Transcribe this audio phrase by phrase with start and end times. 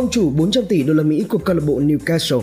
[0.00, 2.40] Ông chủ 400 tỷ đô la Mỹ của câu lạc bộ Newcastle,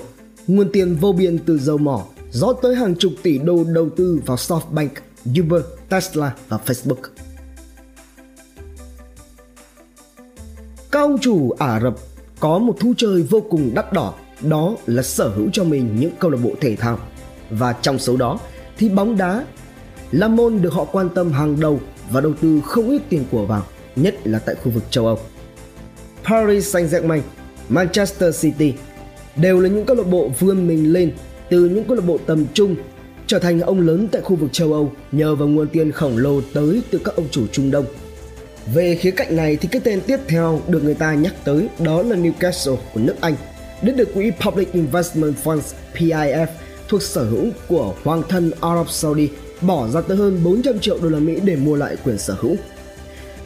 [0.47, 4.21] nguồn tiền vô biên từ dầu mỏ rót tới hàng chục tỷ đô đầu tư
[4.25, 4.89] vào SoftBank,
[5.39, 6.95] Uber, Tesla và Facebook.
[10.91, 11.95] Các ông chủ Ả Rập
[12.39, 16.11] có một thú chơi vô cùng đắt đỏ, đó là sở hữu cho mình những
[16.19, 16.99] câu lạc bộ thể thao.
[17.49, 18.39] Và trong số đó
[18.77, 19.45] thì bóng đá
[20.11, 21.79] là môn được họ quan tâm hàng đầu
[22.11, 23.63] và đầu tư không ít tiền của vào,
[23.95, 25.19] nhất là tại khu vực châu Âu.
[26.23, 27.21] Paris Saint-Germain,
[27.69, 28.73] Manchester City
[29.35, 31.11] đều là những câu lạc bộ vươn mình lên
[31.49, 32.75] từ những câu lạc bộ tầm trung
[33.27, 36.41] trở thành ông lớn tại khu vực châu Âu nhờ vào nguồn tiền khổng lồ
[36.53, 37.85] tới từ các ông chủ Trung Đông.
[38.73, 42.01] Về khía cạnh này thì cái tên tiếp theo được người ta nhắc tới đó
[42.01, 43.35] là Newcastle của nước Anh,
[43.81, 46.47] đã được quỹ Public Investment Funds PIF
[46.87, 49.29] thuộc sở hữu của Hoàng thân Ả Rập Saudi
[49.61, 52.55] bỏ ra tới hơn 400 triệu đô la Mỹ để mua lại quyền sở hữu.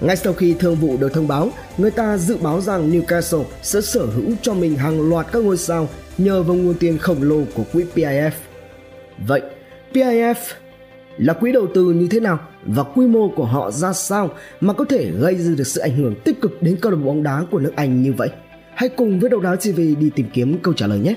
[0.01, 3.81] Ngay sau khi thương vụ được thông báo, người ta dự báo rằng Newcastle sẽ
[3.81, 7.41] sở hữu cho mình hàng loạt các ngôi sao nhờ vào nguồn tiền khổng lồ
[7.53, 8.31] của quỹ PIF.
[9.27, 9.41] Vậy,
[9.93, 10.35] PIF
[11.17, 14.29] là quỹ đầu tư như thế nào và quy mô của họ ra sao
[14.61, 17.05] mà có thể gây ra được sự ảnh hưởng tích cực đến câu lạc bộ
[17.05, 18.29] bóng đá của nước Anh như vậy?
[18.75, 21.15] Hãy cùng với Đầu đá TV đi tìm kiếm câu trả lời nhé.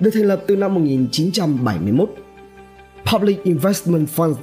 [0.00, 2.10] Được thành lập từ năm 1971,
[3.12, 4.34] Public Investment Fund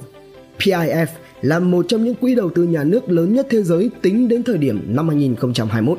[0.58, 1.06] PIF
[1.42, 4.42] là một trong những quỹ đầu tư nhà nước lớn nhất thế giới tính đến
[4.42, 5.98] thời điểm năm 2021.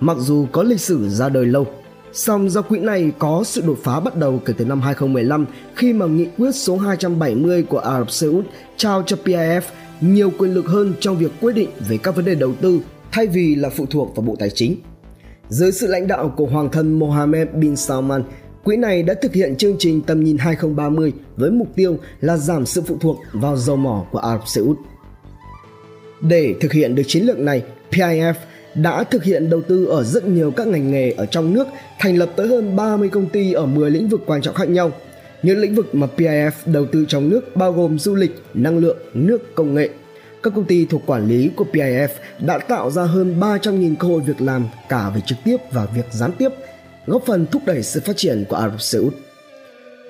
[0.00, 1.66] Mặc dù có lịch sử ra đời lâu,
[2.12, 5.92] song do quỹ này có sự đột phá bắt đầu kể từ năm 2015 khi
[5.92, 8.44] mà nghị quyết số 270 của Ả Rập Xê Út
[8.76, 9.60] trao cho PIF
[10.00, 12.80] nhiều quyền lực hơn trong việc quyết định về các vấn đề đầu tư
[13.12, 14.76] thay vì là phụ thuộc vào Bộ Tài chính.
[15.48, 18.22] Dưới sự lãnh đạo của Hoàng thân Mohammed bin Salman,
[18.64, 22.66] Quỹ này đã thực hiện chương trình tầm nhìn 2030 với mục tiêu là giảm
[22.66, 24.76] sự phụ thuộc vào dầu mỏ của Ả Rập Xê Út.
[26.20, 28.34] Để thực hiện được chiến lược này, PIF
[28.74, 31.66] đã thực hiện đầu tư ở rất nhiều các ngành nghề ở trong nước,
[31.98, 34.92] thành lập tới hơn 30 công ty ở 10 lĩnh vực quan trọng khác nhau.
[35.42, 38.98] Những lĩnh vực mà PIF đầu tư trong nước bao gồm du lịch, năng lượng,
[39.14, 39.88] nước, công nghệ.
[40.42, 42.08] Các công ty thuộc quản lý của PIF
[42.40, 46.06] đã tạo ra hơn 300.000 cơ hội việc làm cả về trực tiếp và việc
[46.12, 46.48] gián tiếp
[47.06, 49.14] góp phần thúc đẩy sự phát triển của Ả Rập Xê Út.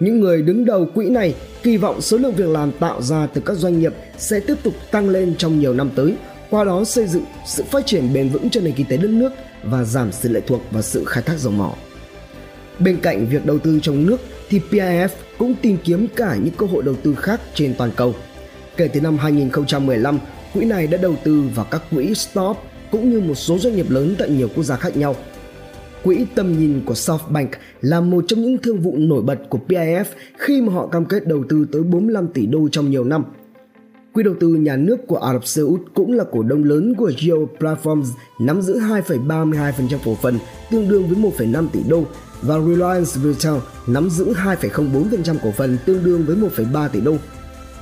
[0.00, 3.41] Những người đứng đầu quỹ này kỳ vọng số lượng việc làm tạo ra từ
[3.47, 6.15] các doanh nghiệp sẽ tiếp tục tăng lên trong nhiều năm tới,
[6.50, 9.32] qua đó xây dựng sự phát triển bền vững cho nền kinh tế đất nước
[9.62, 11.75] và giảm sự lệ thuộc vào sự khai thác dầu mỏ.
[12.78, 16.66] Bên cạnh việc đầu tư trong nước thì PIF cũng tìm kiếm cả những cơ
[16.66, 18.15] hội đầu tư khác trên toàn cầu.
[18.76, 20.19] Kể từ năm 2015,
[20.55, 22.56] quỹ này đã đầu tư vào các quỹ stop
[22.91, 25.16] cũng như một số doanh nghiệp lớn tại nhiều quốc gia khác nhau–
[26.04, 27.48] Quỹ tầm nhìn của SoftBank
[27.81, 30.04] là một trong những thương vụ nổi bật của PIF
[30.38, 33.25] khi mà họ cam kết đầu tư tới 45 tỷ đô trong nhiều năm.
[34.12, 36.94] Quỹ đầu tư nhà nước của Ả Rập Xê Út cũng là cổ đông lớn
[36.94, 38.06] của Geo Platforms
[38.41, 40.38] nắm giữ 2,32% cổ phần
[40.70, 42.04] tương đương với 1,5 tỷ đô
[42.43, 43.56] và Reliance Retail
[43.87, 47.16] nắm giữ 2,04% cổ phần tương đương với 1,3 tỷ đô.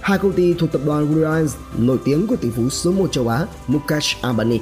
[0.01, 3.29] Hai công ty thuộc tập đoàn Reliance nổi tiếng của tỷ phú số 1 châu
[3.29, 4.61] Á Mukesh Ambani.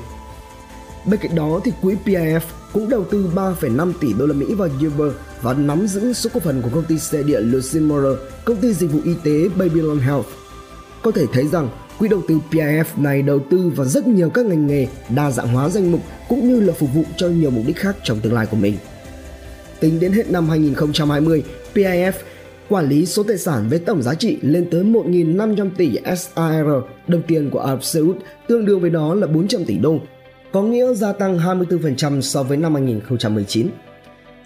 [1.11, 2.41] Bên cạnh đó thì quỹ PIF
[2.73, 6.41] cũng đầu tư 3,5 tỷ đô la Mỹ vào Uber và nắm giữ số cổ
[6.41, 9.99] phần của công ty xe điện Lucid Motor, công ty dịch vụ y tế Babylon
[9.99, 10.27] Health.
[11.03, 14.47] Có thể thấy rằng quỹ đầu tư PIF này đầu tư vào rất nhiều các
[14.47, 17.65] ngành nghề, đa dạng hóa danh mục cũng như là phục vụ cho nhiều mục
[17.67, 18.75] đích khác trong tương lai của mình.
[19.81, 21.45] Tính đến hết năm 2020,
[21.75, 22.13] PIF
[22.69, 26.67] quản lý số tài sản với tổng giá trị lên tới 1.500 tỷ SAR,
[27.09, 28.17] đồng tiền của Ả Rập Xê Út,
[28.49, 29.99] tương đương với đó là 400 tỷ đô,
[30.53, 33.69] có nghĩa gia tăng 24% so với năm 2019.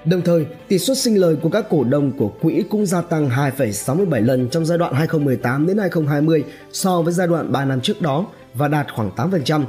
[0.05, 3.29] Đồng thời, tỷ suất sinh lời của các cổ đông của quỹ cũng gia tăng
[3.29, 8.03] 2,67 lần trong giai đoạn 2018 đến 2020 so với giai đoạn 3 năm trước
[8.03, 9.65] đó và đạt khoảng 8%.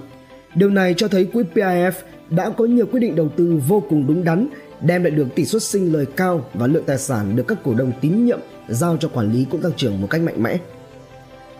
[0.56, 1.92] Điều này cho thấy quỹ PIF
[2.30, 4.48] đã có nhiều quyết định đầu tư vô cùng đúng đắn,
[4.82, 7.74] đem lại được tỷ suất sinh lời cao và lượng tài sản được các cổ
[7.74, 10.58] đông tín nhiệm giao cho quản lý cũng tăng trưởng một cách mạnh mẽ.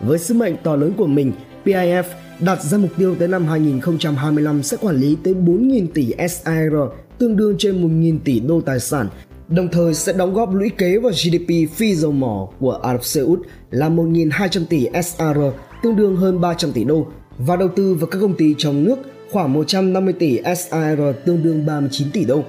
[0.00, 1.32] Với sứ mệnh to lớn của mình,
[1.64, 2.02] PIF
[2.40, 6.72] đặt ra mục tiêu tới năm 2025 sẽ quản lý tới 4.000 tỷ SAR,
[7.18, 9.08] tương đương trên 1.000 tỷ đô tài sản,
[9.48, 13.04] đồng thời sẽ đóng góp lũy kế vào GDP phi dầu mỏ của Ả Rập
[13.04, 13.40] Xê Út
[13.70, 15.38] là 1.200 tỷ SAR,
[15.82, 17.06] tương đương hơn 300 tỷ đô,
[17.38, 18.96] và đầu tư vào các công ty trong nước
[19.30, 22.42] khoảng 150 tỷ SAR tương đương 39 tỷ đô.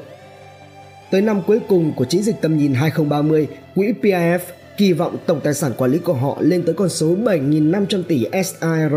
[1.12, 4.40] Tới năm cuối cùng của chiến dịch tầm nhìn 2030, quỹ PIF
[4.78, 8.26] kỳ vọng tổng tài sản quản lý của họ lên tới con số 7.500 tỷ
[8.34, 8.94] SAR,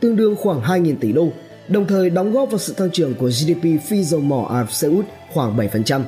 [0.00, 1.32] tương đương khoảng 2.000 tỷ đô,
[1.68, 4.72] đồng thời đóng góp vào sự tăng trưởng của GDP phi dầu mỏ Ả Rập
[4.72, 6.02] Xê Út khoảng 7%.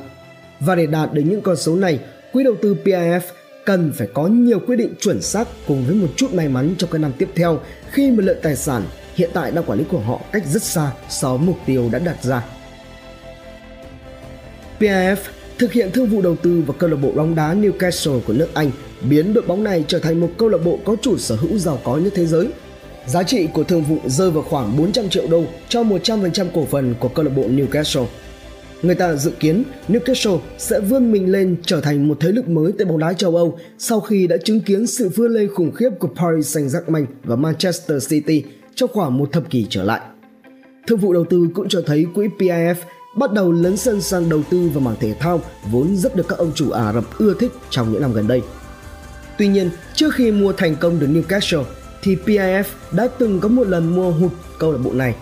[0.61, 1.99] Và để đạt được những con số này,
[2.33, 3.21] quỹ đầu tư PIF
[3.65, 6.91] cần phải có nhiều quyết định chuẩn xác cùng với một chút may mắn trong
[6.91, 8.83] các năm tiếp theo khi mà lượng tài sản
[9.15, 11.99] hiện tại đang quản lý của họ cách rất xa so với mục tiêu đã
[11.99, 12.45] đặt ra.
[14.81, 15.17] PIF
[15.59, 18.49] thực hiện thương vụ đầu tư vào câu lạc bộ bóng đá Newcastle của nước
[18.55, 18.71] Anh,
[19.11, 21.79] biến đội bóng này trở thành một câu lạc bộ có chủ sở hữu giàu
[21.85, 22.49] có nhất thế giới.
[23.09, 26.95] Giá trị của thương vụ rơi vào khoảng 400 triệu đô cho 100% cổ phần
[27.01, 28.07] của câu lạc bộ Newcastle.
[28.83, 32.73] Người ta dự kiến Newcastle sẽ vươn mình lên trở thành một thế lực mới
[32.79, 35.91] tại bóng đá châu Âu sau khi đã chứng kiến sự vươn lên khủng khiếp
[35.99, 38.43] của Paris Saint-Germain và Manchester City
[38.75, 40.01] trong khoảng một thập kỷ trở lại.
[40.87, 42.75] Thương vụ đầu tư cũng cho thấy quỹ PIF
[43.19, 45.41] bắt đầu lấn sân sang đầu tư vào mảng thể thao
[45.71, 48.43] vốn rất được các ông chủ Ả Rập ưa thích trong những năm gần đây.
[49.39, 51.65] Tuy nhiên, trước khi mua thành công được Newcastle
[52.03, 55.15] thì PIF đã từng có một lần mua hụt câu lạc bộ này.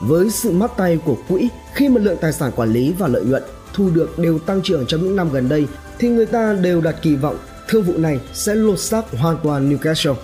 [0.00, 3.24] Với sự mắt tay của quỹ khi mà lượng tài sản quản lý và lợi
[3.24, 3.42] nhuận
[3.74, 5.66] thu được đều tăng trưởng trong những năm gần đây
[5.98, 7.36] thì người ta đều đặt kỳ vọng
[7.68, 10.14] thương vụ này sẽ lột xác hoàn toàn Newcastle.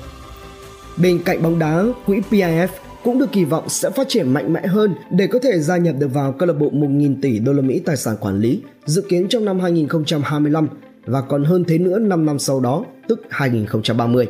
[0.97, 2.69] Bên cạnh bóng đá, quỹ PIF
[3.05, 5.95] cũng được kỳ vọng sẽ phát triển mạnh mẽ hơn để có thể gia nhập
[5.99, 9.03] được vào câu lạc bộ 1.000 tỷ đô la Mỹ tài sản quản lý dự
[9.09, 10.69] kiến trong năm 2025
[11.05, 14.29] và còn hơn thế nữa 5 năm sau đó, tức 2030.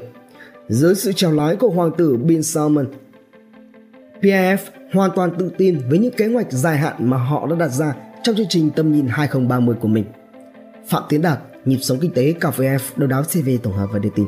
[0.69, 2.87] Dưới sự chào lái của hoàng tử Bin Salman,
[4.21, 4.59] PIF
[4.93, 7.95] hoàn toàn tự tin với những kế hoạch dài hạn mà họ đã đặt ra
[8.23, 10.05] trong chương trình tầm nhìn 2030 của mình.
[10.89, 13.87] Phạm Tiến Đạt, Nhịp sống kinh tế, Cà phê F, Đầu đáo CV tổng hợp
[13.93, 14.27] và đưa tin.